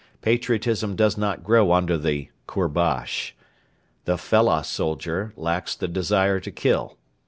[0.23, 3.33] Patriotism does not grow under the 'Kourbash.'
[4.05, 6.97] The fellah soldier lacks the desire to kill.